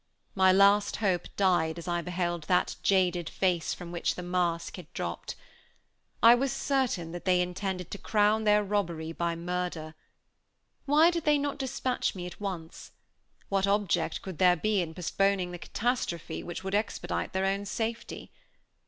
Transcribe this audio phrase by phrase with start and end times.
[0.33, 4.91] My last hope died as I beheld that jaded face from which the mask had
[4.93, 5.35] dropped.
[6.23, 9.93] I was certain that they intended to crown their robbery by murder.
[10.87, 12.93] Why did they not dispatch me at once?
[13.49, 18.31] What object could there be in postponing the catastrophe which would expedite their own safety.